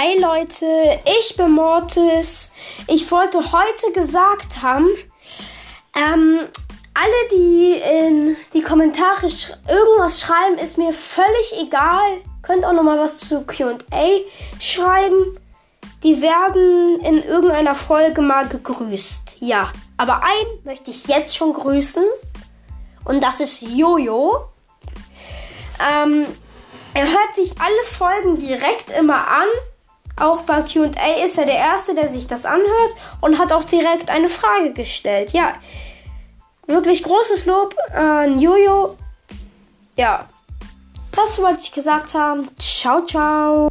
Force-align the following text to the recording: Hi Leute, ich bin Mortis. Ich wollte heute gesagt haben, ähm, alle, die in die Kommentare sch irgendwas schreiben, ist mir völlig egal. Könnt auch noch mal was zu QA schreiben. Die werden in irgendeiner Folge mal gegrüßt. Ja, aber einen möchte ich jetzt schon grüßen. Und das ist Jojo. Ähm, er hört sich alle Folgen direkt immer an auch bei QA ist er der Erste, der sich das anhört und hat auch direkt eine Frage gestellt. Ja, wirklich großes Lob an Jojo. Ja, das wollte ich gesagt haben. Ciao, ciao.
Hi 0.00 0.18
Leute, 0.18 0.98
ich 1.20 1.36
bin 1.36 1.50
Mortis. 1.50 2.52
Ich 2.86 3.10
wollte 3.10 3.38
heute 3.52 3.92
gesagt 3.92 4.62
haben, 4.62 4.86
ähm, 5.94 6.40
alle, 6.94 7.28
die 7.30 7.72
in 7.72 8.36
die 8.54 8.62
Kommentare 8.62 9.28
sch 9.28 9.52
irgendwas 9.68 10.22
schreiben, 10.22 10.56
ist 10.56 10.78
mir 10.78 10.94
völlig 10.94 11.54
egal. 11.60 12.22
Könnt 12.40 12.64
auch 12.64 12.72
noch 12.72 12.82
mal 12.82 12.98
was 12.98 13.18
zu 13.18 13.42
QA 13.42 13.76
schreiben. 14.58 15.38
Die 16.02 16.22
werden 16.22 17.00
in 17.00 17.22
irgendeiner 17.22 17.74
Folge 17.74 18.22
mal 18.22 18.48
gegrüßt. 18.48 19.36
Ja, 19.40 19.70
aber 19.98 20.22
einen 20.22 20.64
möchte 20.64 20.90
ich 20.92 21.08
jetzt 21.08 21.36
schon 21.36 21.52
grüßen. 21.52 22.04
Und 23.04 23.22
das 23.22 23.40
ist 23.40 23.60
Jojo. 23.60 24.46
Ähm, 25.78 26.26
er 26.94 27.04
hört 27.04 27.34
sich 27.34 27.52
alle 27.60 27.82
Folgen 27.84 28.38
direkt 28.38 28.92
immer 28.92 29.28
an 29.28 29.48
auch 30.20 30.42
bei 30.42 30.62
QA 30.62 31.24
ist 31.24 31.38
er 31.38 31.46
der 31.46 31.56
Erste, 31.56 31.94
der 31.94 32.08
sich 32.08 32.26
das 32.26 32.46
anhört 32.46 32.94
und 33.20 33.38
hat 33.38 33.52
auch 33.52 33.64
direkt 33.64 34.10
eine 34.10 34.28
Frage 34.28 34.72
gestellt. 34.72 35.32
Ja, 35.32 35.54
wirklich 36.66 37.02
großes 37.02 37.46
Lob 37.46 37.74
an 37.94 38.38
Jojo. 38.38 38.96
Ja, 39.96 40.24
das 41.12 41.40
wollte 41.40 41.62
ich 41.62 41.72
gesagt 41.72 42.14
haben. 42.14 42.48
Ciao, 42.58 43.04
ciao. 43.04 43.68